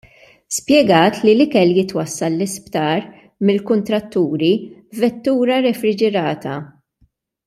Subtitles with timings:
[0.55, 3.01] Spjegat li l-ikel jitwassal l-isptar
[3.49, 4.49] mill-kuntratturi
[4.97, 6.57] f'vettura refriġirata.